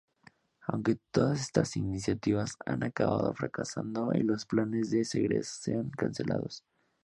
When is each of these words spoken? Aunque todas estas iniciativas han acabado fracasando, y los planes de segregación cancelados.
Aunque 0.65 0.95
todas 1.11 1.41
estas 1.41 1.77
iniciativas 1.77 2.57
han 2.65 2.83
acabado 2.83 3.35
fracasando, 3.35 4.09
y 4.15 4.23
los 4.23 4.47
planes 4.47 4.89
de 4.89 5.05
segregación 5.05 5.91
cancelados. 5.91 6.63